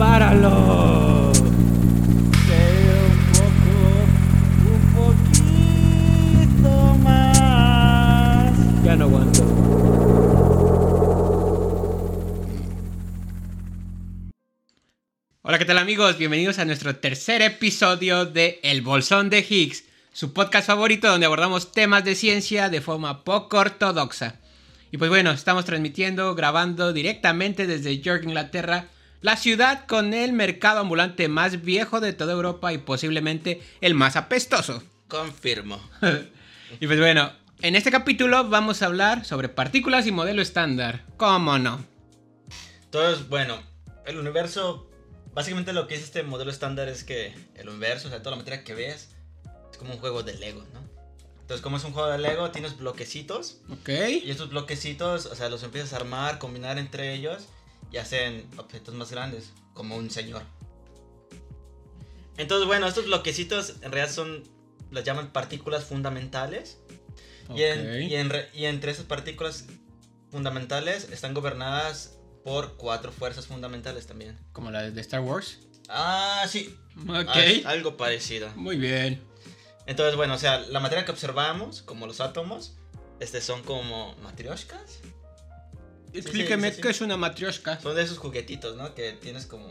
[0.00, 1.30] páralo.
[2.48, 3.74] Pero un poco,
[4.72, 4.82] un
[6.46, 6.72] poquito
[7.04, 8.56] más.
[8.82, 9.44] Ya no aguanto.
[15.42, 16.16] Hola, ¿qué tal amigos?
[16.16, 21.72] Bienvenidos a nuestro tercer episodio de El Bolsón de Higgs, su podcast favorito donde abordamos
[21.72, 24.36] temas de ciencia de forma poco ortodoxa.
[24.92, 28.86] Y pues bueno, estamos transmitiendo, grabando directamente desde York, Inglaterra,
[29.20, 34.16] la ciudad con el mercado ambulante más viejo de toda Europa y posiblemente el más
[34.16, 34.82] apestoso.
[35.08, 35.80] Confirmo.
[36.80, 41.04] y pues bueno, en este capítulo vamos a hablar sobre partículas y modelo estándar.
[41.16, 41.84] ¿Cómo no?
[42.84, 43.62] Entonces, bueno,
[44.06, 44.90] el universo,
[45.34, 48.38] básicamente lo que es este modelo estándar es que el universo, o sea, toda la
[48.38, 49.10] materia que ves,
[49.70, 50.80] es como un juego de Lego, ¿no?
[51.40, 53.58] Entonces, como es un juego de Lego, tienes bloquecitos.
[53.68, 53.88] Ok.
[54.22, 57.48] Y estos bloquecitos, o sea, los empiezas a armar, combinar entre ellos
[57.90, 60.42] y hacen objetos más grandes, como un señor.
[62.36, 64.44] Entonces, bueno, estos bloquecitos en realidad son,
[64.90, 66.78] las llaman partículas fundamentales.
[67.54, 68.10] Y, en- Ok.
[68.10, 69.66] y, en y entre esas partículas
[70.30, 74.38] fundamentales están gobernadas por cuatro fuerzas fundamentales también.
[74.52, 75.58] Como la de Star Wars.
[75.88, 76.74] Ah, sí.
[77.08, 77.64] Ok.
[77.66, 78.48] Algo parecido.
[78.54, 79.22] Muy bien.
[79.86, 82.76] Entonces, bueno, o sea, la materia que observamos, como los átomos,
[83.18, 85.00] este son como matrioshkas.
[86.12, 86.82] Explíqueme sí, sí.
[86.82, 87.80] qué es una matrioshka.
[87.80, 88.94] Son de esos juguetitos, ¿no?
[88.94, 89.68] Que tienes como.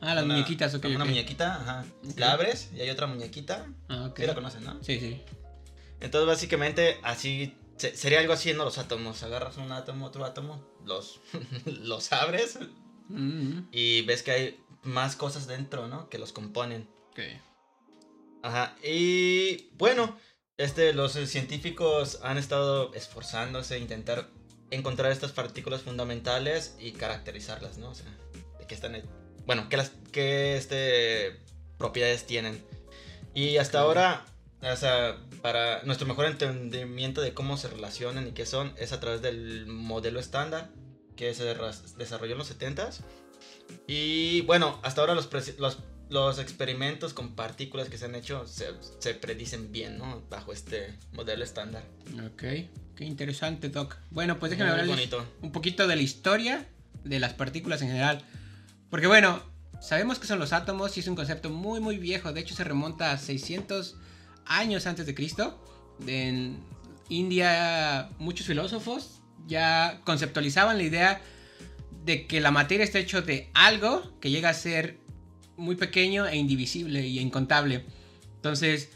[0.00, 1.84] Ah, las muñequitas, ok, como Una muñequita, ajá.
[2.16, 3.66] La abres y hay otra muñequita.
[3.88, 4.18] Ah, ok.
[4.18, 4.82] Sí la conocen, ¿no?
[4.82, 5.20] Sí, sí.
[6.00, 7.56] Entonces, básicamente, así.
[7.76, 8.64] se- sería algo así, ¿no?
[8.64, 9.22] Los átomos.
[9.22, 11.20] Agarras un átomo, otro átomo, los,
[11.66, 12.58] los abres
[13.08, 16.08] Mm, y ves que hay más cosas dentro, ¿no?
[16.08, 16.88] Que los componen.
[17.10, 17.20] ok.
[18.42, 18.74] Ajá.
[18.82, 20.16] Y bueno,
[20.56, 24.28] este, los científicos han estado esforzándose a intentar
[24.72, 27.90] encontrar estas partículas fundamentales y caracterizarlas, ¿no?
[27.90, 28.06] O sea,
[28.58, 29.00] de qué están,
[29.46, 31.38] bueno, qué las, qué este,
[31.78, 32.62] propiedades tienen.
[33.34, 33.88] Y hasta Ok.
[33.88, 34.24] ahora,
[34.62, 39.00] o sea, para nuestro mejor entendimiento de cómo se relacionan y qué son, es a
[39.00, 40.70] través del modelo estándar
[41.16, 41.44] que se
[41.98, 43.00] desarrolló en los 70s.
[43.86, 45.28] Y bueno, hasta ahora los,
[45.58, 45.78] los,
[46.12, 48.66] los experimentos con partículas que se han hecho se,
[48.98, 50.22] se predicen bien, ¿no?
[50.28, 51.84] Bajo este modelo estándar.
[52.26, 52.42] Ok.
[52.96, 53.96] Qué interesante, Doc.
[54.10, 56.68] Bueno, pues déjame Muy hablarles un poquito de la historia
[57.02, 58.22] de las partículas en general.
[58.90, 59.42] Porque bueno,
[59.80, 62.32] sabemos que son los átomos y es un concepto muy muy viejo.
[62.32, 63.96] De hecho se remonta a 600
[64.44, 65.64] años antes de Cristo.
[66.06, 66.58] En
[67.08, 71.22] India muchos filósofos ya conceptualizaban la idea
[72.04, 74.98] de que la materia está hecho de algo que llega a ser
[75.56, 77.84] muy pequeño e indivisible y incontable.
[78.36, 78.90] Entonces,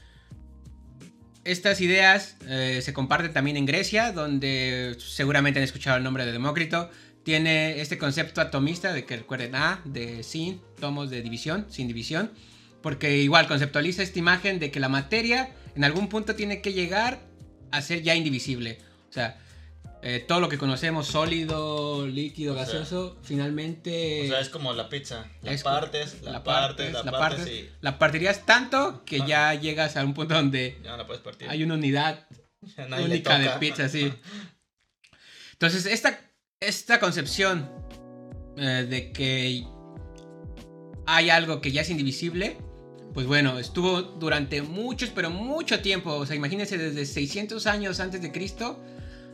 [1.44, 6.32] estas ideas eh, se comparten también en Grecia, donde seguramente han escuchado el nombre de
[6.32, 6.90] Demócrito.
[7.22, 12.32] Tiene este concepto atomista de que recuerden A, de sin, tomos de división, sin división.
[12.82, 17.20] Porque igual conceptualiza esta imagen de que la materia en algún punto tiene que llegar
[17.70, 18.78] a ser ya indivisible.
[19.08, 19.38] O sea,
[20.08, 24.22] eh, todo lo que conocemos, sólido, líquido, O sea, gaseoso, finalmente...
[24.26, 25.26] O sea, es como la pizza.
[25.42, 29.96] La es- partes, la, partes, la, partes, partes, y la partirías tanto que ya llegas
[29.96, 31.48] a un punto donde ya no la puedes partir.
[31.48, 32.24] hay una unidad
[33.04, 34.12] única de pizza, sí.
[35.54, 36.20] Entonces, esta,
[36.60, 37.68] esta concepción
[38.58, 39.66] eh, de que
[41.04, 42.58] hay algo que ya es indivisible,
[43.12, 46.12] pues bueno, estuvo durante muchos, pero mucho tiempo.
[46.14, 48.80] O sea, imagínense desde 600 años antes de Cristo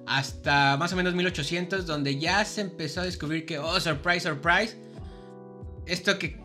[0.07, 4.77] hasta más o menos 1800, donde ya se empezó a descubrir que, oh, surprise, surprise,
[5.87, 6.41] esto que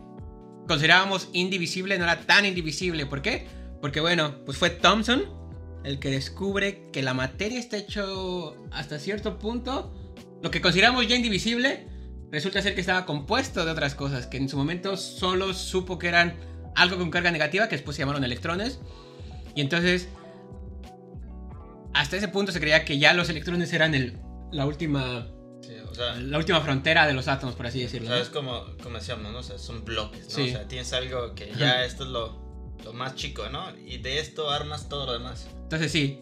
[0.66, 3.06] considerábamos indivisible no era tan indivisible.
[3.06, 3.46] ¿Por qué?
[3.80, 5.38] Porque bueno, pues fue Thomson
[5.84, 9.92] el que descubre que la materia está hecho hasta cierto punto.
[10.42, 11.86] Lo que consideramos ya indivisible
[12.30, 16.08] resulta ser que estaba compuesto de otras cosas, que en su momento solo supo que
[16.08, 16.36] eran
[16.74, 18.80] algo con carga negativa, que después se llamaron electrones.
[19.54, 20.08] Y entonces,
[21.98, 24.18] hasta ese punto se creía que ya los electrones eran el,
[24.52, 25.26] la, última,
[25.60, 28.08] Sí, o sea, la última frontera de los átomos, por así o decirlo.
[28.08, 28.22] sea, ¿no?
[28.22, 29.38] es como, como decíamos, ¿no?
[29.38, 30.30] O sea, son bloques, ¿no?
[30.30, 30.42] Sí.
[30.42, 33.76] O sea, tienes algo que ya esto es lo, lo más chico, ¿no?
[33.76, 35.48] Y de esto armas todo lo demás.
[35.64, 36.20] Entonces sí,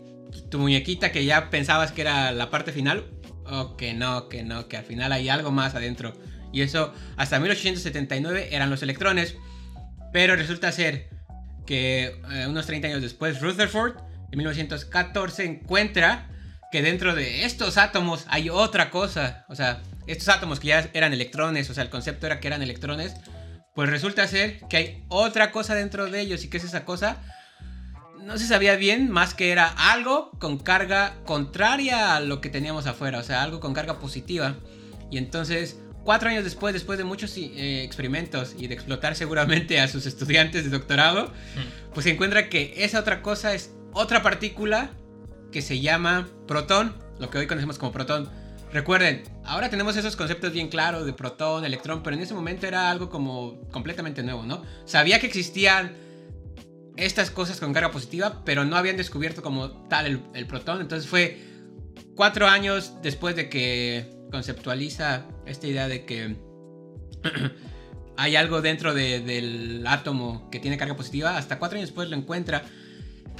[0.50, 3.04] tu muñequita que ya pensabas que era la parte final,
[3.44, 6.14] o que no, que no, que al final hay algo más adentro.
[6.52, 9.36] Y eso hasta 1879 eran los electrones.
[10.12, 11.10] Pero resulta ser
[11.66, 13.96] que eh, unos 30 años después Rutherford,
[14.30, 16.28] en 1914, encuentra
[16.70, 19.44] que dentro de estos átomos hay otra cosa.
[19.48, 22.62] O sea, estos átomos que ya eran electrones, o sea, el concepto era que eran
[22.62, 23.14] electrones,
[23.74, 26.44] pues resulta ser que hay otra cosa dentro de ellos.
[26.44, 27.18] ¿Y qué es esa cosa?
[28.22, 32.86] No se sabía bien, más que era algo con carga contraria a lo que teníamos
[32.86, 34.56] afuera, o sea, algo con carga positiva.
[35.10, 39.86] Y entonces, cuatro años después, después de muchos eh, experimentos y de explotar seguramente a
[39.86, 41.32] sus estudiantes de doctorado,
[41.94, 44.90] pues se encuentra que esa otra cosa es otra partícula
[45.50, 48.28] que se llama protón, lo que hoy conocemos como protón.
[48.70, 52.90] Recuerden, ahora tenemos esos conceptos bien claros de protón, electrón, pero en ese momento era
[52.90, 54.62] algo como completamente nuevo, ¿no?
[54.84, 55.94] Sabía que existían
[56.96, 60.82] estas cosas con carga positiva, pero no habían descubierto como tal el, protón.
[60.82, 61.38] Entonces fue
[62.14, 66.36] cuatro años después de que conceptualiza esta idea de que
[68.18, 72.16] hay algo dentro de- del átomo que tiene carga positiva, hasta cuatro años después lo
[72.16, 72.62] encuentra.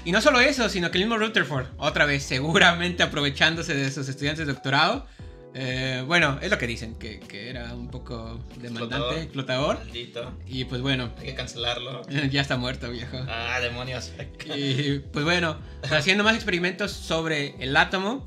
[0.06, 4.08] Y no solo eso, sino que el mismo Rutherford, otra vez, seguramente aprovechándose de sus
[4.08, 5.04] estudiantes de doctorado,
[5.52, 9.78] eh, bueno, es lo que dicen, que, que era un poco demandante, explotador.
[9.78, 10.32] Maldito.
[10.46, 12.02] Y pues bueno, Hay que cancelarlo.
[12.30, 13.16] ya está muerto, viejo.
[13.28, 14.12] Ah, demonios.
[14.56, 15.58] Y pues bueno,
[15.90, 18.24] haciendo más experimentos sobre el átomo,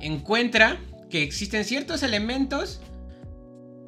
[0.00, 0.78] encuentra
[1.10, 2.80] que existen ciertos elementos.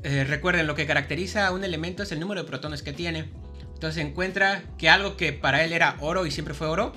[0.02, 3.30] eh, recuerden, lo que caracteriza a un elemento es el número de protones que tiene.
[3.72, 6.92] Entonces encuentra que algo que para él era oro y siempre fue oro,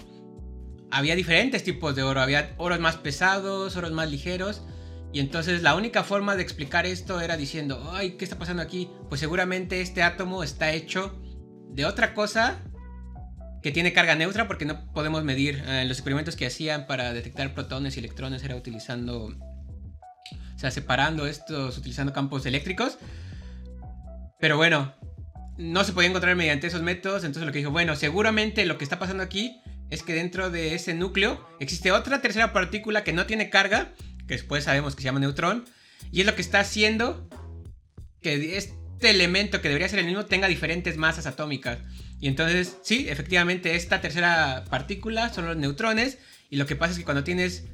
[0.91, 2.21] había diferentes tipos de oro.
[2.21, 4.61] Había oros más pesados, oros más ligeros.
[5.11, 8.89] Y entonces la única forma de explicar esto era diciendo, ay, ¿qué está pasando aquí?
[9.09, 11.19] Pues seguramente este átomo está hecho
[11.69, 12.59] de otra cosa
[13.63, 15.63] que tiene carga neutra porque no podemos medir.
[15.67, 21.25] eh, los experimentos que hacían para detectar protones y electrones era utilizando, o sea, separando
[21.25, 22.99] estos, utilizando campos eléctricos.
[24.39, 24.93] Pero bueno,
[25.57, 27.23] no se podía encontrar mediante esos métodos.
[27.23, 29.59] Entonces lo que dijo, bueno, seguramente lo que está pasando aquí
[29.89, 33.93] es que dentro de ese núcleo existe otra tercera partícula que no tiene carga,
[34.27, 35.65] que después sabemos que se llama neutrón,
[36.11, 37.27] y es lo que está haciendo
[38.21, 41.79] que este elemento que debería ser el mismo tenga diferentes masas atómicas.
[42.19, 46.17] Y entonces, sí, efectivamente, esta tercera partícula son los neutrones.
[46.49, 47.65] Y lo que pasa es que cuando tienes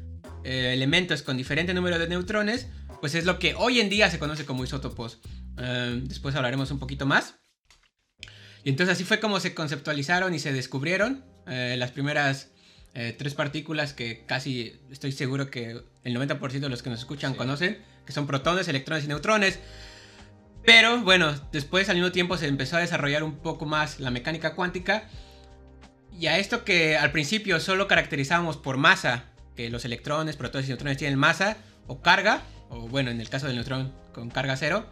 [0.44, 2.68] eh, elementos con diferente número de neutrones,
[3.02, 5.20] pues es lo que hoy en día se conoce como isótopos.
[5.58, 7.36] Eh, después hablaremos un poquito más.
[8.64, 12.50] Y entonces así fue como se conceptualizaron y se descubrieron eh, las primeras
[12.94, 17.34] eh, tres partículas que casi estoy seguro que el 90% de los que nos escuchan
[17.34, 17.38] Sí.
[17.38, 19.60] conocen, que son protones, electrones y neutrones.
[20.66, 24.56] Pero bueno, después al mismo tiempo se empezó a desarrollar un poco más la mecánica
[24.56, 25.10] cuántica.
[26.18, 29.26] Y a esto que al principio solo caracterizábamos por masa,
[29.56, 31.58] que los electrones, protones y neutrones tienen masa
[31.88, 34.86] o carga, o bueno, en el caso del neutrón con carga cero,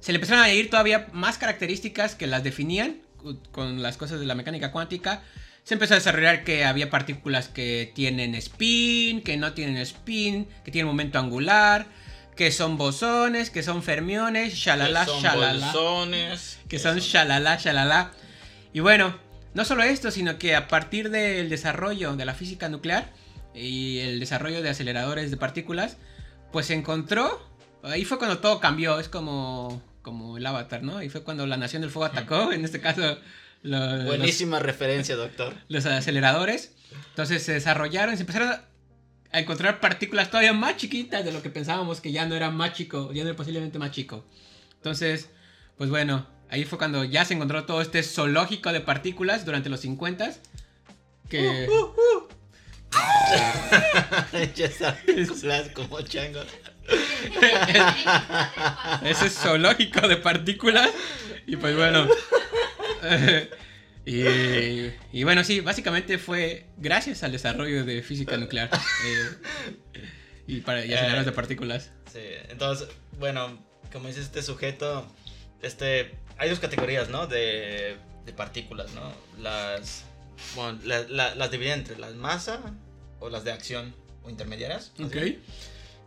[0.00, 2.96] se le empezaron a añadir todavía más características que las definían
[3.52, 5.22] con las cosas de la mecánica cuántica.
[5.70, 10.72] Se empezó a desarrollar que había partículas que tienen spin, que no tienen spin, que
[10.72, 11.86] tienen momento angular,
[12.34, 18.10] que son bosones, que son fermiones, shalala, son shalala bolsones, que son shalala, shalala.
[18.72, 19.16] Y bueno,
[19.54, 23.08] no solo esto, sino que a partir del desarrollo de la física nuclear
[23.54, 25.98] y el desarrollo de aceleradores de partículas,
[26.50, 27.48] pues se encontró,
[27.84, 30.96] ahí fue cuando todo cambió, es como, como el avatar, ¿no?
[30.96, 33.18] Ahí fue cuando la Nación del Fuego atacó, en este caso
[33.62, 35.54] los, Buenísima referencia, doctor.
[35.68, 36.72] los aceleradores.
[37.10, 38.64] Entonces se desarrollaron y se empezaron a-
[39.32, 42.72] a encontrar partículas todavía más chiquitas de lo que pensábamos que ya no era más
[42.72, 44.24] chico, ya no era posiblemente más chico.
[44.76, 45.28] Entonces,
[45.78, 49.80] pues bueno, ahí fue cuando ya se encontró todo este zoológico de partículas durante los
[49.80, 50.32] 50
[51.28, 51.68] que
[54.56, 55.30] ya sabes,
[55.74, 56.40] como chango.
[59.04, 60.90] ese zoológico de partículas
[61.46, 62.08] y pues bueno.
[64.06, 68.70] y, y bueno, sí, básicamente fue gracias al desarrollo de física nuclear
[69.04, 69.28] eh,
[70.46, 71.90] y, para, y aceleradores de partículas.
[72.12, 72.88] Sí, entonces,
[73.18, 73.58] bueno,
[73.92, 75.06] como dice este sujeto,
[75.62, 77.26] este, hay dos categorías, ¿no?
[77.26, 79.12] De, de partículas, ¿no?
[79.40, 80.04] Las,
[80.56, 82.60] bueno, la- la- las dividen entre las masa
[83.20, 84.92] o las de acción o intermediarias.
[85.04, 85.16] Ok.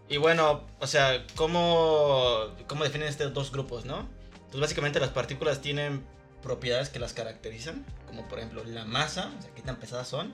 [0.10, 4.10] Y bueno, o sea, ¿cómo, ¿cómo definen estos dos grupos, no?
[4.36, 6.04] Entonces, básicamente las partículas tienen
[6.44, 10.34] propiedades que las caracterizan, como por ejemplo la masa, o sea, qué tan pesadas son,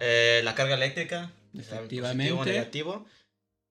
[0.00, 2.34] eh, la carga eléctrica, Efectivamente.
[2.34, 3.06] positivo negativo,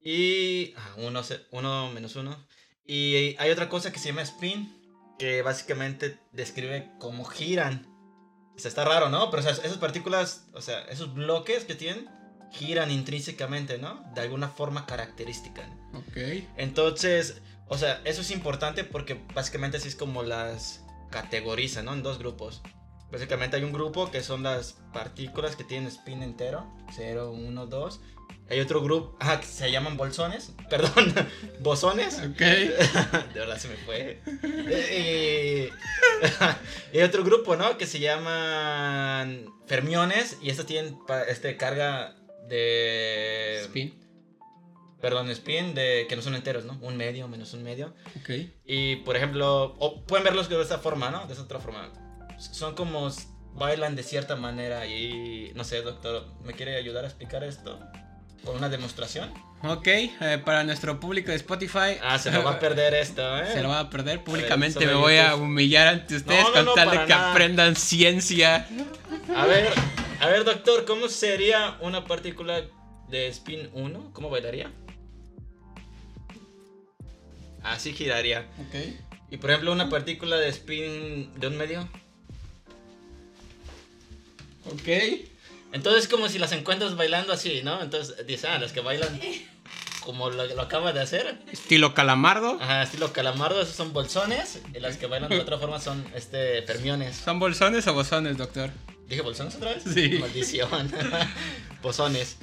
[0.03, 2.47] y ah, uno, menos uno.
[2.85, 4.75] Y hay otra cosa que se llama spin,
[5.19, 7.87] que básicamente describe cómo giran.
[8.55, 9.29] O sea, está raro, ¿no?
[9.29, 12.09] Pero o sea, esas partículas, o sea, esos bloques que tienen,
[12.51, 14.03] giran intrínsecamente, ¿no?
[14.15, 15.69] De alguna forma característica.
[15.93, 16.17] Ok.
[16.57, 20.80] Entonces, o sea, eso es importante porque básicamente así es como las
[21.11, 21.93] categoriza, ¿no?
[21.93, 22.61] En dos grupos.
[23.11, 26.65] Básicamente hay un grupo que son las partículas que tienen spin entero,
[26.95, 28.01] 0, 1, 2.
[28.49, 31.13] Hay otro grupo, ah, que se llaman bolsones, perdón,
[31.59, 32.19] bosones.
[32.19, 32.39] Ok.
[33.33, 34.21] De verdad se me fue.
[34.43, 35.69] Y,
[36.95, 37.77] y hay otro grupo, ¿no?
[37.77, 42.15] Que se llaman fermiones y estos tienen este, carga
[42.47, 43.59] de...
[43.63, 44.00] Spin.
[45.01, 46.77] Perdón, spin de que no son enteros, ¿no?
[46.81, 47.93] Un medio menos un medio.
[48.19, 48.29] Ok.
[48.65, 51.25] Y por ejemplo, o pueden verlos de esta forma, ¿no?
[51.27, 51.89] De esa otra forma.
[52.37, 53.09] Son como
[53.53, 57.79] bailan de cierta manera y no sé, doctor, ¿me quiere ayudar a explicar esto?
[58.45, 59.31] Con una demostración.
[59.63, 61.97] Ok, eh, para nuestro público de Spotify.
[62.01, 63.45] Ah, se lo va a perder esto, ¿eh?
[63.53, 64.83] Se lo va a perder públicamente.
[64.85, 67.31] me voy a humillar ante ustedes No, no, con no, tal de que nada.
[67.31, 68.67] aprendan ciencia.
[69.35, 69.67] A ver,
[70.19, 72.61] a ver, doctor, ¿cómo sería una partícula
[73.09, 74.09] de spin 1?
[74.13, 74.71] ¿Cómo bailaría?
[77.63, 78.47] Así giraría.
[78.67, 78.75] Ok.
[79.29, 81.87] Y por ejemplo, una partícula de spin de un medio.
[84.65, 84.87] Ok.
[85.73, 87.81] Entonces, como si las encuentras bailando así, ¿no?
[87.81, 89.19] Entonces, dices, ah, las que bailan
[90.01, 91.39] como lo, lo acaba de hacer.
[91.51, 92.57] Estilo calamardo.
[92.59, 94.61] Ajá, estilo calamardo, esos son bolsones.
[94.75, 97.15] Y las que bailan de otra forma son este fermiones.
[97.15, 98.69] ¿Son bolsones o bosones, doctor?
[99.07, 99.83] ¿Dije bolsones otra vez?
[99.93, 100.17] Sí.
[100.19, 100.91] Maldición.
[101.81, 102.37] Bosones.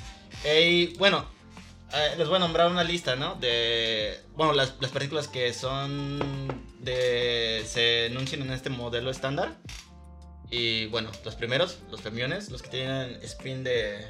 [0.45, 1.27] Eh, y bueno,
[1.93, 3.35] eh, les voy a nombrar una lista, ¿no?
[3.37, 4.19] De.
[4.37, 6.19] Bueno, las, las partículas que son.
[6.81, 7.63] de.
[7.67, 9.57] se enuncian en este modelo estándar.
[10.51, 14.07] Y bueno, los primeros, los fermiones, los que tienen spin de.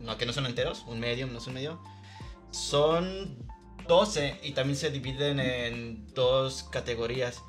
[0.00, 1.82] No, que no son enteros, un medio, no es un medio.
[2.50, 3.36] Son
[3.88, 7.42] 12 y también se dividen en dos categorías: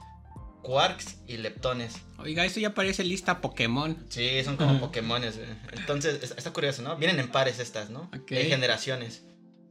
[0.63, 1.95] quarks y leptones.
[2.19, 4.05] Oiga, esto ya parece lista Pokémon.
[4.09, 4.79] Sí, son como.
[4.79, 5.39] Pokémones.
[5.71, 6.95] Entonces, es- está curioso, ¿no?
[6.97, 8.09] Vienen en pares estas, ¿no?
[8.17, 8.31] Ok.
[8.31, 9.24] Hay generaciones.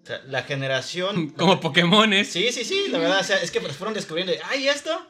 [0.06, 1.30] O sea, la generación...
[1.36, 2.28] Como Pokémones.
[2.28, 5.04] Sí, sí, sí, la verdad, o sea, es que pues fueron descubriendo, ¡ay, esto!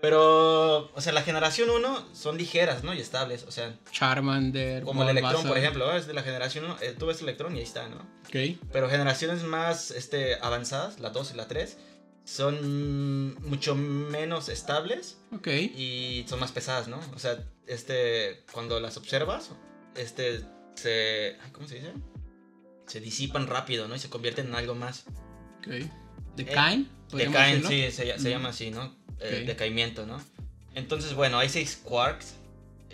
[0.00, 2.92] Pero, o sea, la generación 1 son ligeras, ¿no?
[2.92, 4.82] Y estables, o sea, Charmander.
[4.82, 7.58] como el electrón, por ejemplo, es de la generación 1, tú ves el electrón y
[7.58, 7.98] ahí está, ¿no?
[8.26, 8.58] Ok.
[8.72, 11.78] Pero generaciones más este, avanzadas, la 2 y la 3,
[12.24, 15.46] son mucho menos estables Ok.
[15.46, 16.98] y son más pesadas, ¿no?
[17.14, 17.38] O sea,
[17.68, 19.50] este, cuando las observas,
[19.94, 20.40] este,
[20.74, 21.92] se, ¿cómo se dice?
[22.90, 23.94] Se disipan rápido, ¿no?
[23.94, 25.04] Y se convierten en algo más.
[25.58, 25.68] Ok.
[26.36, 26.88] ¿Decaen?
[27.08, 27.86] ¿Podríamos Decaen, decirlo?
[27.90, 28.32] sí, se, se Mm.
[28.32, 28.96] llama así, ¿no?
[29.20, 29.46] Eh, Ok.
[29.46, 30.20] Decaimiento, ¿no?
[30.74, 32.34] Entonces, bueno, hay seis quarks.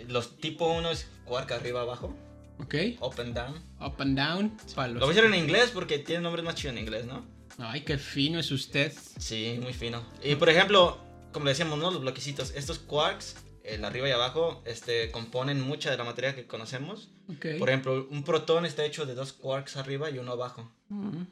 [0.07, 2.15] Los tipo 1 es quark arriba abajo,
[2.59, 2.75] Ok.
[3.01, 3.55] up and down.
[3.79, 4.57] Up and down.
[4.75, 7.05] para los- Lo voy a hacer en inglés porque tiene nombres más chidos en inglés,
[7.05, 7.25] ¿no?
[7.57, 8.93] Ay, qué fino es usted.
[9.17, 10.03] Sí, muy fino.
[10.23, 10.99] Y por ejemplo,
[11.33, 11.89] como le decíamos, ¿no?
[11.89, 13.35] Los bloquecitos, estos quarks,
[13.67, 17.09] el arriba y abajo, este, componen mucha de la materia que conocemos.
[17.29, 17.45] Ok.
[17.59, 20.71] Por ejemplo, un protón está hecho de dos quarks arriba y uno abajo.
[20.89, 21.23] Mm,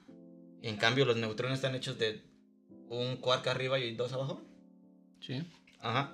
[0.62, 2.22] Y en cambio, los neutrones están hechos de
[2.89, 4.42] un quark arriba y dos abajo.
[5.22, 5.44] Sí.
[5.82, 6.13] Ajá.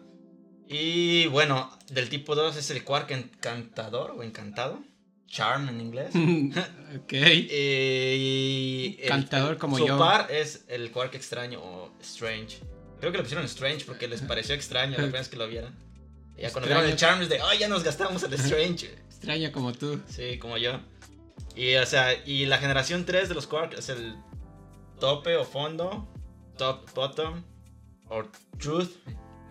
[0.68, 4.80] Y bueno, del tipo 2 es el quark encantador o encantado.
[5.28, 6.13] Charm en inglés.
[6.98, 7.13] ok.
[7.13, 9.98] y el- Encantador como su yo.
[9.98, 12.60] par es el quark extraño o strange.
[13.00, 15.74] Creo que le pusieron strange porque les pareció extraño la primera vez que lo vieron.
[16.42, 17.14] Ya cuando vieron el Extraño.
[17.14, 18.88] charm es de, ay, ya nos gastamos el strange.
[19.08, 20.02] Extraña como tú.
[20.08, 20.80] Sí, como yo.
[21.56, 24.16] Y o sea, y la generación 3 de los quarks es el
[25.00, 26.08] tope o fondo,
[26.58, 27.44] top, bottom,
[28.10, 28.24] o
[28.58, 28.92] truth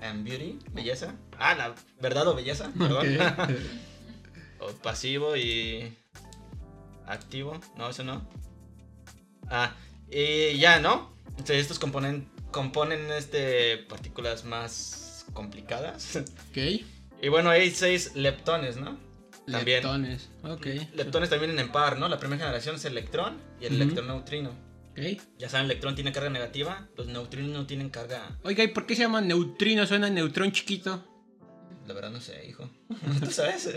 [0.00, 1.14] and beauty, belleza.
[1.38, 3.06] Ah, la verdad o belleza, perdón.
[4.62, 5.96] O pasivo y
[7.06, 8.28] activo, no, eso no.
[9.48, 9.74] Ah,
[10.10, 11.14] y ya, ¿no?
[11.30, 14.99] Entonces estos componen, componen este partículas más
[15.32, 16.16] complicadas.
[16.16, 16.58] ok.
[17.22, 18.98] y bueno, hay seis leptones, ¿no?
[19.50, 19.82] También.
[19.82, 20.28] Leptones.
[20.44, 20.66] Ok.
[20.94, 22.08] Leptones también en par, ¿no?
[22.08, 23.82] La primera generación es el electrón y el Ujú.
[23.82, 24.50] electrón neutrino.
[24.92, 25.20] Ok.
[25.38, 28.38] Ya saben, el electrón tiene carga negativa, los neutrinos no tienen carga.
[28.42, 29.86] Oiga, ¿y por qué se llama neutrino?
[29.86, 31.04] Suena a neutrón chiquito.
[31.86, 32.70] La verdad no sé, hijo.
[33.24, 33.68] ¿Tú sabes?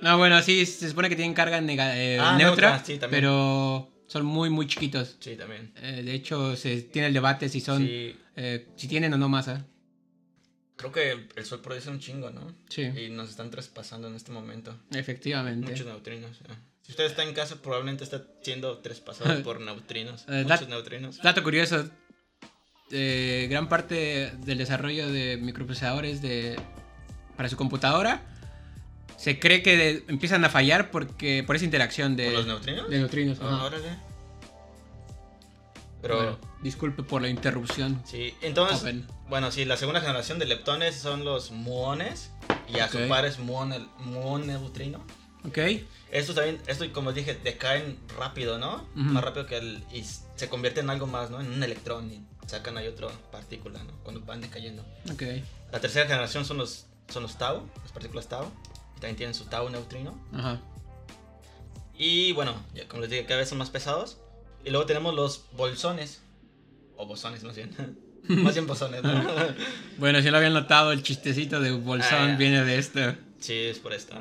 [0.00, 3.22] No, bueno, sí, se supone que tienen carga eh, Ah, neutra, neutra, sí, también.
[3.22, 5.16] pero son muy, muy chiquitos.
[5.18, 5.72] Sí, también.
[5.76, 9.28] Eh, de hecho, se tiene el debate si son, Sí, eh, si tienen o no
[9.28, 9.66] masa.
[10.90, 12.52] Creo que el, Sol produce un chingo, ¿no?
[12.68, 14.76] Sí, Y nos están traspasando en este momento.
[14.92, 15.70] efectivamente.
[15.70, 16.36] Muchos neutrinos.
[16.48, 16.54] eh.
[16.82, 20.24] Si usted está en casa, probablemente está siendo traspasado por neutrinos.
[20.28, 21.22] Eh, muchos neutrinos.
[21.22, 21.88] Dato curioso,
[22.90, 26.60] eh, gran parte del desarrollo de microprocesadores de,
[27.36, 28.22] para su computadora
[29.16, 32.90] se cree que de- empiezan a fallar porque por esa interacción de, ¿Por los neutrinos?
[32.90, 33.38] de neutrinos.
[33.40, 33.64] Ah, ajá.
[33.64, 33.96] órale.
[36.02, 38.02] Pero, Bueno, disculpe por la interrupción.
[38.04, 38.34] sí.
[38.42, 38.94] Entonces,
[39.28, 42.32] bueno, sí, la segunda generación de leptones son los muones.
[42.68, 44.98] Y a su par es muon, muonneutrino.
[45.46, 45.58] ¿Ok?
[46.10, 48.76] Estos también, esto como dije, decaen rápido, ¿no?
[48.94, 49.00] Ujú.
[49.00, 49.84] Más rápido que el.
[49.92, 51.40] Y se convierte en algo más, ¿no?
[51.40, 53.92] En un electrón y sacan ahí otra partícula, ¿no?
[54.02, 54.84] Cuando van decayendo.
[55.12, 55.22] Ok.
[55.72, 58.44] La tercera generación son los, son los tau, las partículas tau.
[58.96, 60.14] Y también tienen su tau neutrino.
[60.34, 60.60] Ajá.
[61.96, 64.18] Y bueno, ya como les dije, cada vez son más pesados.
[64.64, 66.20] Y luego tenemos los bolsones.
[66.96, 67.74] O bosones, más bien.
[68.28, 69.24] más bien bosones, ¿no?
[69.98, 73.00] Bueno, si lo habían notado, el chistecito de Bolsón Ah, viene de esto.
[73.40, 74.14] sí, es por esto.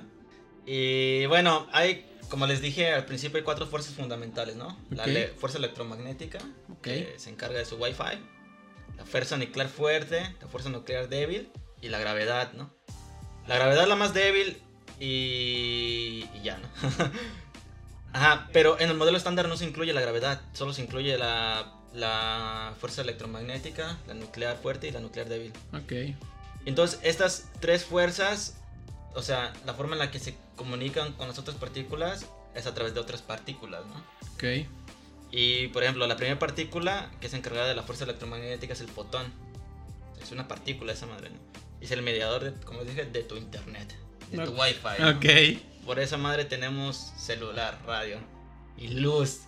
[0.65, 4.77] Y bueno, hay como les dije al principio, hay cuatro fuerzas fundamentales, ¿no?
[4.89, 6.39] La le- fuerza electromagnética,
[6.71, 6.81] Ok.
[6.81, 8.19] que se encarga de su Wi-Fi,
[8.97, 11.49] la fuerza nuclear fuerte, la fuerza nuclear débil
[11.81, 12.73] y la gravedad, ¿no?
[13.47, 14.55] La gravedad es la más débil
[14.97, 16.67] y, y ya, ¿no?
[18.13, 21.73] Ajá, pero en el modelo estándar no se incluye la gravedad, solo se incluye la,
[21.93, 25.53] la fuerza electromagnética, la nuclear fuerte y la nuclear débil.
[25.73, 26.15] Ok.
[26.65, 28.57] Entonces, estas tres fuerzas,
[29.15, 32.73] o sea, la forma en la que se comunican con las otras partículas es a
[32.73, 33.95] través de otras partículas, ¿no?
[34.35, 34.67] Ok.
[35.31, 38.89] Y, por ejemplo, la primera partícula que es encargada de la fuerza electromagnética es el
[38.89, 39.31] fotón.
[40.21, 41.37] Es una partícula esa madre, ¿no?
[41.79, 43.95] Y es el mediador, de, como dije, de tu internet,
[44.29, 44.59] de tu Ok.
[44.59, 45.01] wifi.
[45.01, 45.09] ¿no?
[45.11, 45.61] Ok.
[45.85, 48.17] Por esa madre tenemos celular, radio
[48.77, 49.41] y luz.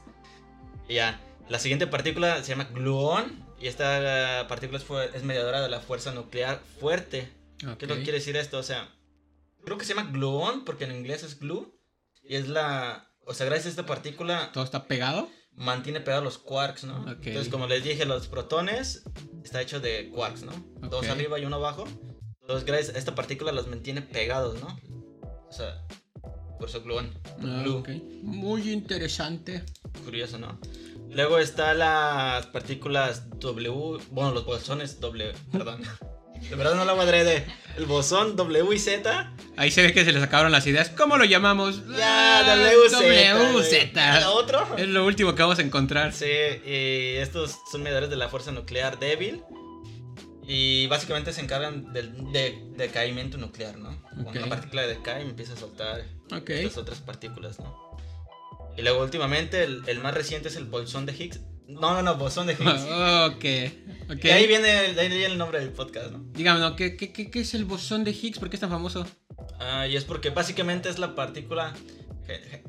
[0.87, 3.43] Y ya, la siguiente partícula se llama gluón.
[3.59, 7.31] Y esta eh, partícula es, es mediadora de la fuerza nuclear fuerte.
[7.77, 8.57] ¿Qué es lo que quiere decir esto?
[8.57, 8.89] O sea,
[9.63, 11.73] creo que se llama gluón porque en inglés es glue.
[12.23, 13.09] Y es la.
[13.25, 15.29] O sea, gracias a esta partícula ¿Todo está pegado?
[15.55, 17.01] mantiene pegados los quarks, ¿no?
[17.03, 17.27] Ok.
[17.27, 19.03] Entonces, como les dije, los protones
[19.43, 20.51] está hecho de quarks, ¿no?
[20.89, 21.11] Dos Ok.
[21.11, 21.85] arriba y uno abajo.
[22.41, 24.77] Entonces, gracias a esta partícula los mantiene pegados, ¿no?
[25.47, 25.85] O sea,
[26.63, 27.11] por eso gluón.
[27.41, 27.79] Ah, Glue.
[27.79, 27.89] ok.
[28.21, 29.63] Muy interesante.
[30.05, 30.57] Curioso, ¿no?
[31.11, 35.81] Luego está las partículas W, bueno, los bosones W, perdón.
[36.49, 37.45] De verdad no la adrede.
[37.75, 39.33] El bosón W y Z.
[39.57, 40.89] Ahí se ve que se les acabaron las ideas.
[40.89, 41.81] ¿Cómo lo llamamos?
[41.97, 43.55] Ya, WZ.
[43.55, 43.73] WZ.
[43.97, 44.77] ¿El otro?
[44.77, 46.13] Es lo último que vamos a encontrar.
[46.13, 49.43] Sí, y estos son mediadores de la fuerza nuclear débil.
[50.47, 54.01] Y básicamente se encargan del de, decaimiento nuclear, ¿no?
[54.13, 54.35] Cuando Ok.
[54.37, 56.49] una partícula decae empieza a soltar Ok.
[56.51, 57.97] estas otras partículas, ¿no?
[58.77, 61.41] Y luego últimamente el, el más reciente es el bolsón de Higgs.
[61.67, 62.83] No, no, no, bosón de Higgs.
[62.83, 64.15] ok.
[64.15, 64.21] Ok.
[64.21, 66.23] De ahí viene, de ahí viene el nombre del podcast, ¿no?
[66.33, 66.75] Dígame, ¿no?
[66.75, 68.39] ¿Qué, qué, qué, qué es el bosón de Higgs?
[68.39, 69.05] ¿Por qué es tan famoso?
[69.59, 71.73] Ah, y es porque básicamente es la partícula
[72.25, 72.63] que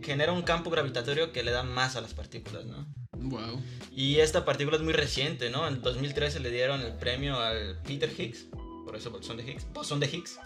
[0.00, 2.86] que genera un campo gravitatorio que le da más a las partículas, ¿no?
[3.12, 3.62] Wow.
[3.94, 5.68] Y esta partícula es muy reciente, ¿no?
[5.68, 8.46] En 2013 le dieron el premio al Peter Higgs,
[8.84, 10.38] por eso bosón de Higgs, bosón de Higgs.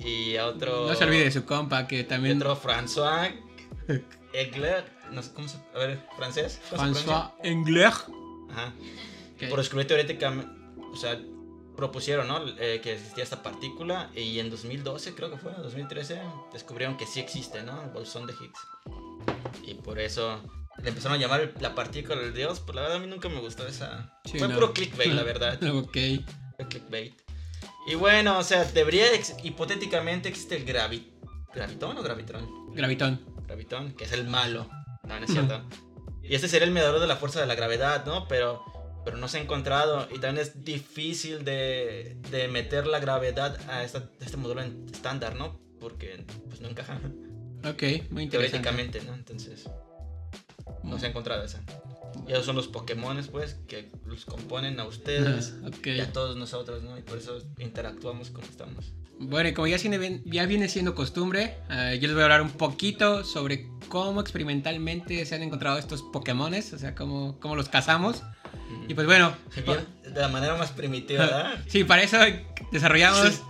[0.00, 0.86] Y a otro...
[0.86, 2.36] No se olvide de su compa que y también.
[2.36, 3.32] otro François
[5.12, 5.56] no sé cómo se...
[5.74, 6.60] A ver, francés.
[6.70, 7.92] ¿cómo se François Engler.
[8.50, 8.72] Ajá.
[9.48, 10.50] Por descubrir teóricamente,
[10.92, 11.18] o sea,
[11.76, 12.42] propusieron, ¿no?
[12.58, 16.20] Eh, que existía esta partícula y en 2012, creo que fue, en 2013,
[16.52, 17.82] descubrieron que sí existe, ¿no?
[17.82, 18.58] El bolsón de Higgs.
[19.66, 20.40] Y por eso
[20.82, 22.60] le empezaron a llamar la partícula del dios.
[22.60, 24.18] Pues la verdad a mí nunca me gustó esa...
[24.24, 24.54] Sí, fue no.
[24.54, 25.62] puro clickbait, la verdad.
[25.62, 25.96] ok.
[26.56, 27.25] Fue clickbait.
[27.86, 31.12] Y bueno, o sea, debería, ex- hipotéticamente existe el gravi...
[31.54, 32.74] ¿Gravitón o gravitron?
[32.74, 33.24] Gravitón.
[33.46, 34.68] Gravitón, que es el malo.
[35.04, 35.62] No, no es cierto.
[36.22, 38.26] Y este sería el mediador de la fuerza de la gravedad, ¿no?
[38.28, 38.62] Pero,
[39.04, 40.08] pero no se ha encontrado.
[40.14, 44.84] Y también es difícil de, de meter la gravedad a, esta- a este modelo en-
[44.92, 45.58] estándar, ¿no?
[45.80, 47.00] Porque pues no encaja
[47.64, 48.28] Ok, muy interesante.
[48.58, 49.14] teóricamente, ¿no?
[49.14, 49.70] Entonces,
[50.82, 51.62] no se ha encontrado esa.
[52.28, 55.86] Y esos son los Pokémones, pues, que los componen a ustedes Ah, ok.
[55.86, 56.98] y a todos nosotros, ¿no?
[56.98, 58.92] Y por eso interactuamos como estamos.
[59.18, 62.50] Bueno, y como ya, ya viene siendo costumbre, eh, yo les voy a hablar un
[62.50, 68.22] poquito sobre cómo experimentalmente se han encontrado estos Pokémones, o sea, cómo, cómo los cazamos.
[68.88, 71.54] Y pues bueno, de la manera más primitiva, ¿verdad?
[71.66, 72.18] sí, para eso
[72.72, 73.42] desarrollamos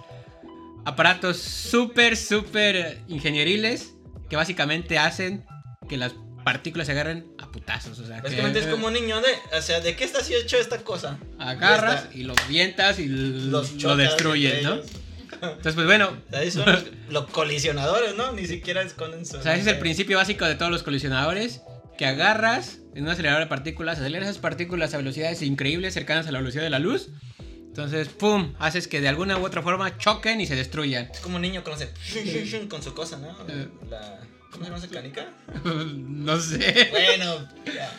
[0.84, 3.94] aparatos súper, súper ingenieriles
[4.30, 5.44] que básicamente hacen
[5.88, 6.14] que las
[6.46, 7.98] partículas se agarren a putazos.
[7.98, 10.56] O sea, que Básicamente es como un niño de, o sea, ¿de qué está hecho
[10.58, 11.18] esta cosa?
[11.40, 12.16] agarras Ya está.
[12.18, 14.74] y lo avientas y Los lo destruyes, ¿no?
[14.74, 14.86] ellos.
[15.32, 18.30] Entonces, pues bueno, Ahí son los, los colisionadores, ¿no?
[18.32, 19.38] Ni siquiera esconden su...
[19.38, 21.62] O sea, ese es el principio básico de todos los colisionadores.
[21.98, 26.30] Que agarras en un acelerador de partículas, aceleras esas partículas a velocidades increíbles, cercanas a
[26.32, 27.08] la velocidad de la luz.
[27.40, 28.54] Entonces, ¡pum!
[28.60, 31.10] Haces que de alguna u otra forma choquen y se destruyan.
[31.12, 31.92] Es como un niño con, ese-
[32.68, 33.30] con su cosa, ¿no?
[33.48, 33.68] Eh.
[33.90, 34.20] La...
[34.58, 35.26] ¿Cómo se llama esa canica?
[35.64, 36.88] no sé.
[36.90, 37.90] Bueno, ya.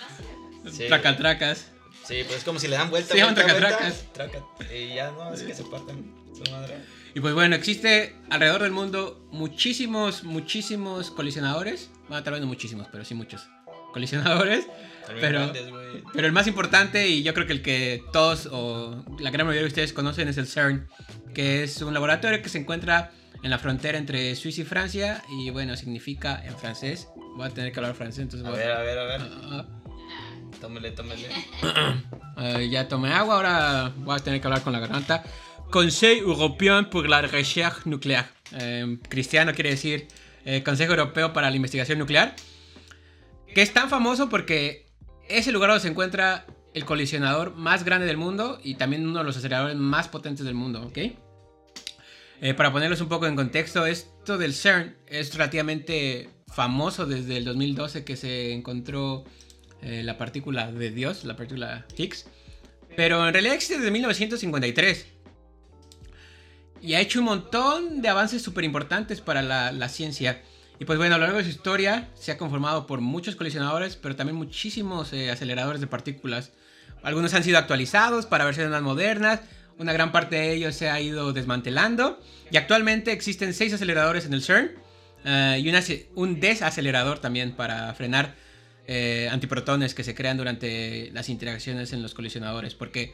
[0.72, 0.88] Sí.
[0.88, 1.68] Tracatracas.
[2.04, 4.06] Sí, pues es como si le dan vuelta, Se llaman tracatracas.
[4.14, 4.44] traca-
[4.74, 6.76] Y ya no, es que se parten su madre.
[7.14, 11.90] Y pues bueno, existe alrededor del mundo muchísimos, muchísimos colisionadores.
[12.08, 13.48] Bueno, tal vez no muchísimos, pero sí muchos
[13.94, 14.66] colisionadores.
[15.08, 15.64] Pero- grandes.
[16.14, 19.62] Pero el más importante, y yo creo que el que todos o la gran mayoría
[19.64, 20.88] de ustedes conocen, es el CERN,
[21.34, 23.12] que es un laboratorio que se encuentra
[23.44, 25.24] en la frontera entre Suiza y Francia.
[25.30, 27.10] Y bueno, significa en francés.
[27.36, 29.22] Voy a tener que hablar francés, entonces A voy ver, a ver, a ver.
[29.22, 29.66] Ah,
[30.62, 31.28] Tómele, tómele.
[32.36, 35.24] ah, ya tomé agua, ahora voy a tener que hablar con la garganta.
[35.70, 38.28] Conseil Européen pour la Recherche Nucléaire.
[38.54, 40.08] Eh, cristiano quiere decir
[40.46, 42.36] eh, Consejo Europeo para la Investigación Nuclear.
[43.54, 44.88] Que es tan famoso porque
[45.30, 49.20] es el lugar donde se encuentra el colisionador más grande del mundo y también uno
[49.20, 50.98] de los aceleradores más potentes del mundo, ¿ok?
[52.40, 57.46] Eh, para ponerlos un poco en contexto, esto del CERN es relativamente famoso desde el
[57.46, 59.24] 2012 que se encontró
[59.82, 62.26] eh, la partícula de Dios, la partícula Higgs.
[62.96, 65.06] Pero en realidad existe desde 1953.
[66.82, 70.42] Y ha hecho un montón de avances súper importantes para la, ciencia.
[70.80, 73.96] Y pues bueno, a lo largo de su historia se ha conformado por muchos colisionadores,
[73.96, 76.52] pero también muchísimos eh, aceleradores de partículas.
[77.02, 79.42] Algunos han sido actualizados para versiones más modernas,
[79.80, 82.20] una gran parte de ellos se ha ido desmantelando.
[82.52, 84.72] Y actualmente existen seis aceleradores en el CERN
[85.26, 88.36] eh, y un desacelerador también para frenar
[88.88, 92.74] eh, antiprotones que se crean durante las interacciones en los colisionadores.
[92.74, 93.14] Porque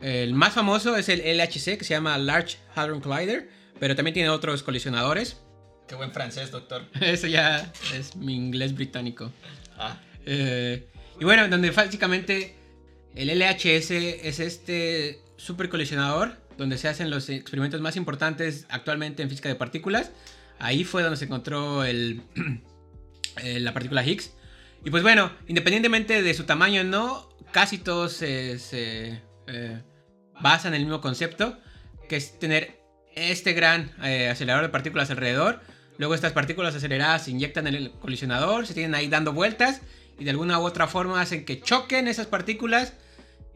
[0.00, 4.30] el más famoso es el LHC, que se llama Large Hadron Collider, pero también tiene
[4.30, 5.38] otros colisionadores.
[5.86, 6.86] Qué buen francés, doctor.
[7.00, 9.30] Eso ya es mi inglés británico.
[9.78, 10.00] Ah.
[10.26, 10.86] Eh,
[11.20, 12.56] y bueno, donde básicamente
[13.14, 19.48] el LHS es este supercolisionador, donde se hacen los experimentos más importantes actualmente en física
[19.48, 20.12] de partículas.
[20.60, 22.22] Ahí fue donde se encontró el,
[23.42, 24.32] eh, la partícula Higgs.
[24.84, 29.82] Y pues bueno, independientemente de su tamaño no, casi todos se, eh,
[30.40, 31.58] basan en el mismo concepto,
[32.08, 32.80] que es tener
[33.16, 35.60] este gran eh, acelerador de partículas alrededor.
[35.98, 39.80] Luego estas partículas aceleradas se inyectan en el colisionador, se tienen ahí dando vueltas
[40.20, 42.94] y de alguna u otra forma hacen que choquen esas partículas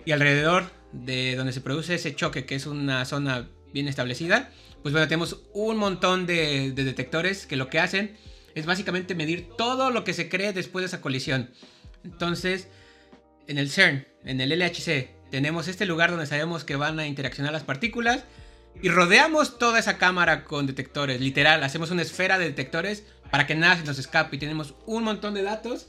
[0.05, 0.71] y alrededor
[1.05, 4.51] de donde se produce ese choque, que es una zona bien establecida,
[4.83, 8.17] pues bueno, tenemos un montón de, detectores que lo que hacen
[8.55, 11.51] es básicamente medir todo lo que se cree después de esa colisión.
[12.05, 12.69] Entonces,
[13.47, 17.53] en el CERN, en el LHC, tenemos este lugar donde sabemos que van a interaccionar
[17.53, 18.25] las partículas
[18.81, 21.21] y rodeamos toda esa cámara con detectores.
[21.21, 25.03] Literal, hacemos una esfera de detectores para que nada se nos escape y tenemos un
[25.03, 25.89] montón de datos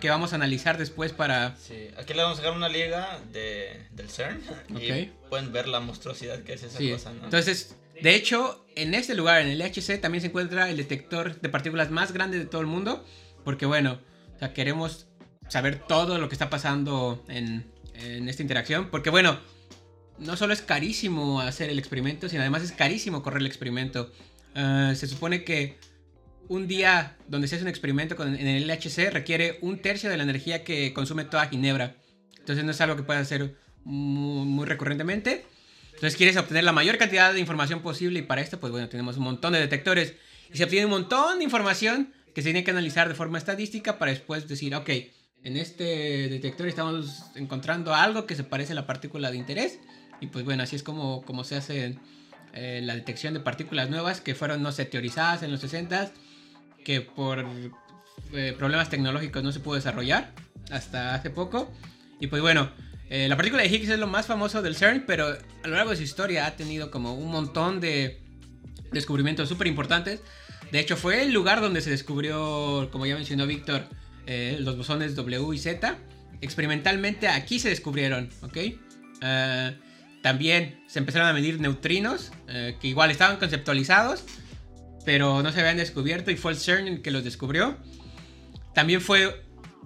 [0.00, 1.56] que vamos a analizar después para...
[1.56, 5.80] Sí, aquí le vamos a dejar una liga de, del CERN y pueden ver la
[5.80, 7.24] monstruosidad que es esa cosa, ¿no?
[7.24, 11.48] Entonces, de hecho, en este lugar, en el LHC, también se encuentra el detector de
[11.48, 13.04] partículas más grande de todo el mundo,
[13.44, 14.00] porque bueno,
[14.36, 15.06] o sea, queremos
[15.48, 19.38] saber todo lo que está pasando en, en esta interacción, porque bueno,
[20.18, 24.10] no solo es carísimo hacer el experimento, sino además es carísimo correr el experimento.
[24.54, 25.76] Ah, se supone que
[26.48, 30.16] un día donde se hace un experimento con, en el LHC requiere un tercio de
[30.16, 31.96] la energía que consume toda Ginebra.
[32.38, 35.46] Entonces no es algo que puedas hacer muy, recurrentemente.
[35.86, 39.16] Entonces quieres obtener la mayor cantidad de información posible y para esto pues bueno tenemos
[39.16, 40.14] un montón de detectores
[40.52, 43.96] y se obtiene un montón de información que se tiene que analizar de forma estadística
[43.96, 44.90] para después decir ok
[45.44, 49.78] en este detector estamos encontrando algo que se parece a la partícula de interés
[50.20, 51.96] y pues bueno así es como, se hace
[52.54, 56.12] eh, la detección de partículas nuevas que fueron no sé teorizadas en los 60
[56.84, 57.44] que por
[58.32, 60.32] eh, problemas tecnológicos no se pudo desarrollar
[60.70, 61.72] hasta hace poco.
[62.20, 62.70] Y pues bueno,
[63.10, 65.90] eh, la partícula de Higgs es lo más famoso del CERN, pero a lo largo
[65.90, 68.20] de su historia ha tenido como un montón de
[68.92, 70.20] descubrimientos súper importantes.
[70.70, 73.88] De hecho, fue el lugar donde se descubrió, como ya mencionó Víctor,
[74.26, 75.96] eh, los bosones W y Z.
[76.40, 78.58] Experimentalmente aquí se descubrieron, ¿ok?
[80.20, 84.24] también se empezaron a medir neutrinos, que igual estaban conceptualizados,
[85.04, 87.76] pero no se habían descubierto y fue el CERN el que los descubrió.
[88.74, 89.42] También fue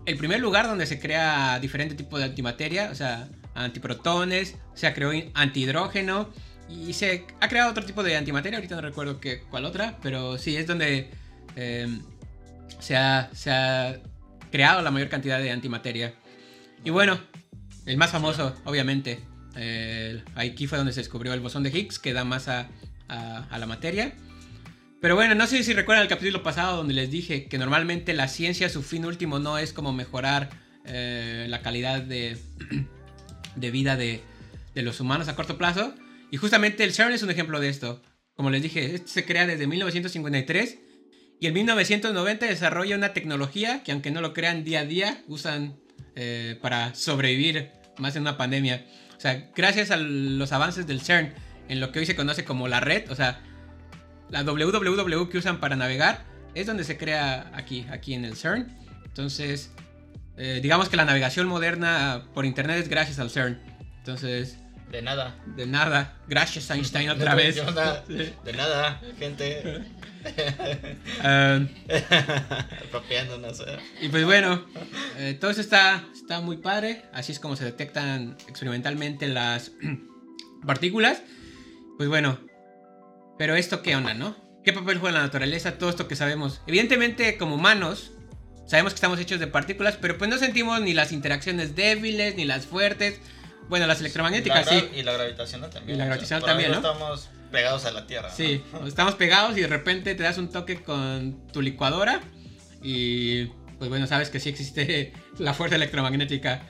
[0.06, 5.12] el primer lugar donde se crea diferente tipo de antimateria, o sea, antiprotones, se creó
[5.34, 6.30] antihidrógeno
[6.68, 10.38] y se ha creado otro tipo de antimateria, ahorita no recuerdo qué, cuál otra, pero
[10.38, 11.10] sí, es donde
[11.56, 12.02] em,
[12.78, 13.98] se, ha, se, ha,
[14.50, 16.14] creado la mayor cantidad de antimateria.
[16.84, 17.18] Y bueno,
[17.84, 19.20] el más famoso, obviamente,
[20.36, 22.68] aquí fue donde se descubrió el bosón de Higgs, que da masa
[23.08, 24.14] a la materia.
[25.00, 28.26] Pero bueno, no sé si recuerdan el capítulo pasado donde les dije que normalmente la
[28.26, 30.50] ciencia, su fin último no es como mejorar
[30.84, 32.36] eh, la calidad de,
[33.56, 34.22] vida de,
[34.74, 35.94] los humanos a corto plazo.
[36.30, 38.02] Y justamente el CERN es un ejemplo de esto.
[38.34, 40.78] Como les dije, esto se crea desde 1953
[41.40, 45.78] y en 1990 desarrolla una tecnología que aunque no lo crean día a día, usan
[46.16, 48.84] eh, para sobrevivir más en una pandemia.
[49.16, 51.34] O sea, gracias a los avances del CERN
[51.68, 53.42] en lo que hoy se conoce como la red, o sea,
[54.30, 58.76] la www que usan para navegar es donde se crea aquí, aquí en el CERN.
[59.04, 59.70] Entonces,
[60.36, 63.60] eh, digamos que la navegación moderna por internet es gracias al CERN.
[63.98, 64.58] Entonces...
[64.90, 65.36] De nada.
[65.54, 66.16] De nada.
[66.28, 67.56] Gracias Einstein otra vez.
[68.08, 69.84] De nada, gente.
[71.22, 71.60] Ah.
[74.00, 74.64] y pues bueno,
[75.18, 77.02] eh, todo eso está, está muy padre.
[77.12, 79.72] Así es como se detectan experimentalmente las
[80.66, 81.22] partículas.
[81.98, 82.38] Pues bueno,
[83.38, 84.36] pero esto qué onda, ¿no?
[84.64, 85.78] ¿Qué papel juega la naturaleza?
[85.78, 86.60] Todo esto que sabemos.
[86.66, 88.10] Evidentemente, como humanos,
[88.66, 92.44] sabemos que estamos hechos de partículas, pero pues no sentimos ni las interacciones débiles, ni
[92.44, 93.20] las fuertes.
[93.68, 94.88] Bueno, las electromagnéticas sí.
[94.94, 95.96] Y la gravitacional también.
[95.96, 96.76] Y la gravitacional también, ¿no?
[96.78, 98.30] Estamos pegados a la Tierra.
[98.30, 102.20] Sí, estamos pegados y de repente te das un toque con tu licuadora
[102.82, 103.46] Y
[103.78, 106.62] pues bueno, sabes que sí existe la fuerza electromagnética.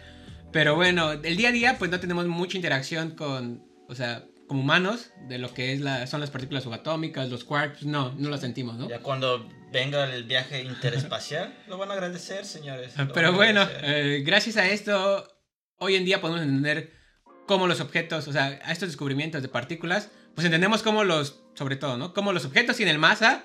[0.52, 4.62] Pero bueno, el día a día pues no tenemos mucha interacción con, o sea, como
[4.62, 8.38] humanos, de lo que es la, son las partículas subatómicas, los quarks, no, no lo
[8.38, 8.88] sentimos, ¿no?
[8.88, 12.94] Ya cuando venga el viaje interespacial, lo van a agradecer, señores.
[13.14, 15.28] Pero bueno, eh, gracias a esto,
[15.76, 16.92] hoy en día podemos entender
[17.46, 21.76] cómo los objetos, o sea, a estos descubrimientos de partículas, pues entendemos cómo los, sobre
[21.76, 22.14] todo, ¿no?
[22.14, 23.44] Cómo los objetos tienen masa,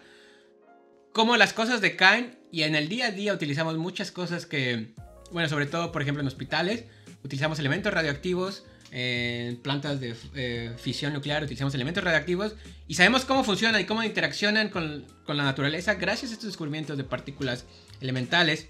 [1.12, 4.94] cómo las cosas decaen y en el día a día utilizamos muchas cosas que,
[5.32, 6.86] bueno, sobre todo, por ejemplo, en hospitales,
[7.24, 12.54] utilizamos elementos radioactivos, en plantas de eh, fisión nuclear utilizamos elementos radioactivos
[12.88, 16.96] y sabemos cómo funcionan y cómo interaccionan con, con la naturaleza gracias a estos descubrimientos
[16.98, 17.66] de partículas
[18.02, 18.68] elementales.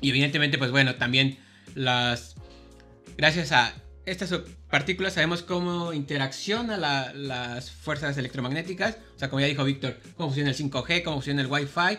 [0.00, 1.38] Y evidentemente, pues bueno, también
[1.74, 2.36] las...
[3.16, 3.74] Gracias a
[4.06, 4.32] estas
[4.70, 8.96] partículas sabemos cómo interaccionan la- las fuerzas electromagnéticas.
[9.16, 11.98] O sea, como ya dijo Víctor, cómo funciona el 5G, cómo funciona el Wi-Fi.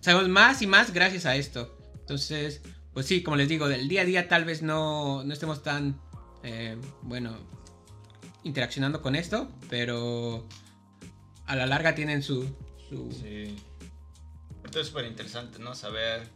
[0.00, 1.78] Sabemos más y más gracias a esto.
[2.00, 2.60] Entonces,
[2.92, 5.98] pues sí, como les digo, del día a día tal vez no, no estemos tan,
[6.42, 7.36] eh, bueno,
[8.44, 10.46] interaccionando con esto, pero
[11.46, 12.44] a la larga tienen su...
[12.88, 13.56] su- Sí.
[14.64, 15.74] Esto es súper interesante, ¿no?
[15.74, 16.28] Saber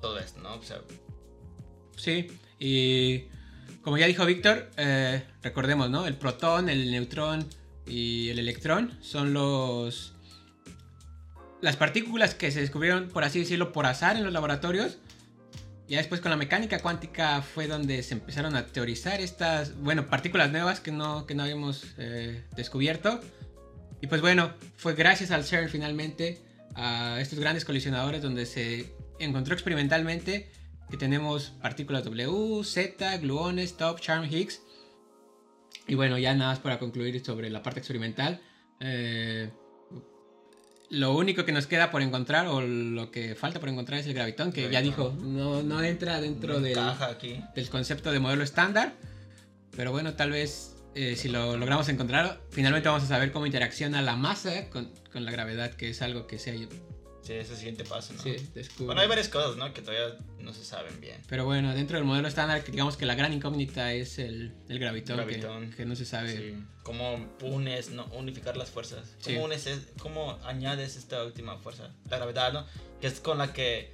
[0.00, 0.54] todo esto, ¿no?
[0.54, 0.80] O sea,
[1.96, 3.24] Sí, y
[3.82, 6.06] como ya dijo Víctor, eh, recordemos, ¿no?
[6.06, 7.46] El protón, el neutrón
[7.86, 10.14] y el electrón son los...
[11.60, 14.96] Las partículas que se descubrieron, por así decirlo, por azar en los laboratorios.
[15.90, 20.52] Ya después con la mecánica cuántica fue donde se empezaron a teorizar estas, bueno, partículas
[20.52, 23.20] nuevas que no, que no habíamos eh, descubierto.
[24.00, 26.40] Y pues bueno, fue gracias al CERN finalmente
[26.76, 30.48] a estos grandes colisionadores donde se encontró experimentalmente
[30.88, 34.62] que tenemos partículas W, Z, gluones, top, charm, Higgs.
[35.88, 38.40] Y bueno, ya nada más para concluir sobre la parte experimental.
[38.78, 39.50] eh,
[40.90, 44.14] lo único que nos queda por encontrar, o lo que falta por encontrar, es el
[44.14, 47.40] gravitón, que ya dijo, no, no entra dentro no del, aquí.
[47.54, 48.94] del concepto de modelo estándar.
[49.76, 54.02] Pero bueno, tal vez eh, si lo logramos encontrar, finalmente vamos a saber cómo interacciona
[54.02, 56.68] la masa con, con la gravedad, que es algo que se,
[57.22, 58.22] Sí, ese siguiente paso, ¿no?
[58.22, 58.86] se descubre.
[58.86, 59.72] Bueno, hay varias cosas, ¿no?
[59.74, 61.20] Que todavía no se saben bien.
[61.28, 64.78] Pero bueno, dentro del modelo estándar, que digamos que la gran incógnita es el, el
[64.78, 65.70] gravitón, que- Gravitón.
[65.72, 66.36] Que, no se sabe.
[66.36, 66.54] Sí.
[66.82, 68.06] ¿Cómo unes, no?
[68.06, 69.16] Unificar las fuerzas.
[69.22, 69.42] ¿Cómo Sí.
[69.44, 71.90] unes, es- cómo añades esta última fuerza?
[72.08, 72.66] La gravedad, ¿no?
[73.00, 73.92] Que es con la que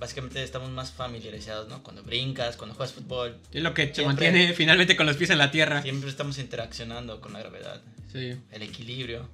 [0.00, 1.82] básicamente estamos más familiarizados, ¿no?
[1.82, 5.38] Cuando brincas, cuando juegas fútbol, Es lo que te mantiene finalmente con los pies en
[5.38, 5.80] la tierra.
[5.82, 7.80] siempre estamos interaccionando con la gravedad.
[8.12, 8.34] Sí.
[8.50, 9.28] El equilibrio.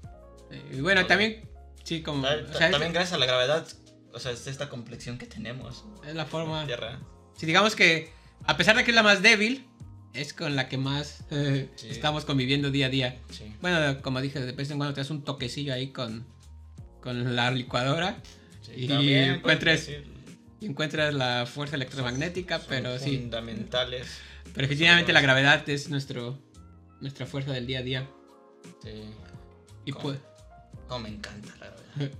[0.70, 1.08] Y bueno, Todo.
[1.08, 1.42] también,
[1.84, 2.26] sí, como.
[2.26, 3.66] O sea, es- también gracias a la gravedad,
[4.12, 5.84] o sea, es esta complexión que tenemos.
[6.06, 6.60] es la forma.
[6.60, 7.00] la Tierra.
[7.36, 8.12] Si digamos que,
[8.44, 9.66] a pesar de que es la más débil,
[10.14, 11.88] es con la que más eh, Sí.
[11.90, 13.20] estamos conviviendo día a día.
[13.30, 13.54] Sí.
[13.62, 16.26] Bueno, como dije, de vez en cuando te das un toquecillo ahí con,
[17.00, 18.18] con la licuadora
[18.60, 18.72] sí.
[18.76, 19.88] Y encuentres-
[20.60, 23.16] y encuentras la fuerza electromagnética, son pero sí.
[23.18, 24.06] Fundamentales.
[24.54, 26.38] Pero definitivamente la gravedad es nuestro,
[27.00, 28.08] nuestra fuerza del día a día.
[28.82, 28.90] Sí.
[29.86, 30.18] Y pues,
[30.92, 32.18] Oh, me encanta la gravedad.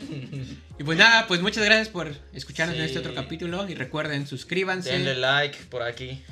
[0.80, 3.68] y pues nada, pues muchas gracias por escucharnos en este otro capítulo.
[3.68, 4.90] Y recuerden, suscríbanse.
[4.90, 6.24] Denle like por aquí,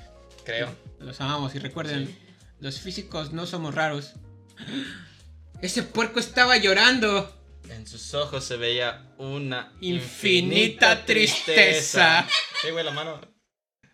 [0.44, 0.74] creo.
[0.98, 1.54] Los amamos.
[1.54, 2.18] Y recuerden, Sí.
[2.58, 4.14] los físicos no somos raros.
[5.62, 7.32] Ese puerco estaba llorando.
[7.70, 12.26] En sus ojos se veía una Infinita tristeza.
[12.60, 13.20] Sí, güey, la mano.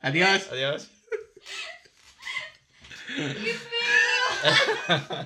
[0.00, 0.48] Adiós.
[0.50, 0.88] Adiós.